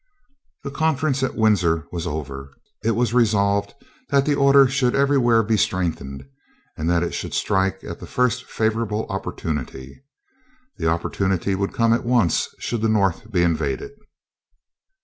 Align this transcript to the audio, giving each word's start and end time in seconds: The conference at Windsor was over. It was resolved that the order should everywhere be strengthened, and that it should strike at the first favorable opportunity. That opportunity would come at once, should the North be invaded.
The 0.63 0.71
conference 0.71 1.21
at 1.21 1.35
Windsor 1.35 1.85
was 1.91 2.07
over. 2.07 2.49
It 2.83 2.95
was 2.95 3.13
resolved 3.13 3.75
that 4.09 4.25
the 4.25 4.33
order 4.33 4.67
should 4.67 4.95
everywhere 4.95 5.43
be 5.43 5.57
strengthened, 5.57 6.27
and 6.75 6.89
that 6.89 7.03
it 7.03 7.13
should 7.13 7.35
strike 7.35 7.83
at 7.83 7.99
the 7.99 8.07
first 8.07 8.45
favorable 8.45 9.05
opportunity. 9.11 10.01
That 10.79 10.87
opportunity 10.89 11.53
would 11.53 11.73
come 11.75 11.93
at 11.93 12.03
once, 12.03 12.49
should 12.57 12.81
the 12.81 12.89
North 12.89 13.31
be 13.31 13.43
invaded. 13.43 13.91